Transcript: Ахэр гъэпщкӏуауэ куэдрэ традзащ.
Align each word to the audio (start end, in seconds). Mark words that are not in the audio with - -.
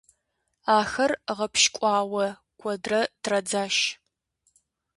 Ахэр 0.77 1.11
гъэпщкӏуауэ 1.37 2.25
куэдрэ 2.59 3.01
традзащ. 3.23 3.75